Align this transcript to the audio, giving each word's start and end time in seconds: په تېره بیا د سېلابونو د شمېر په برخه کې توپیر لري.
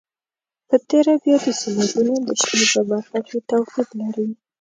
په 0.67 0.75
تېره 0.89 1.13
بیا 1.23 1.35
د 1.43 1.45
سېلابونو 1.61 2.13
د 2.27 2.29
شمېر 2.41 2.67
په 2.73 2.81
برخه 2.91 3.17
کې 3.27 3.37
توپیر 3.49 3.87
لري. 3.99 4.27